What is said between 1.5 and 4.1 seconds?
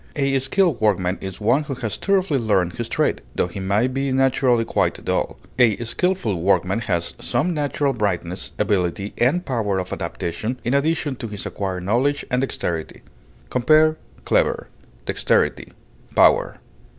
who has thoroughly learned his trade, though he may